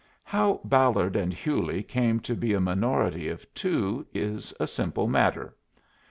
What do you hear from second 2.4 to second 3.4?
a minority